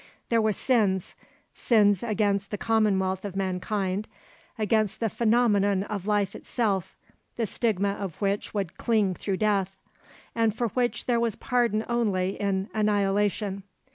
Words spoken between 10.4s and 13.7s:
for which there was pardon only in annihilation.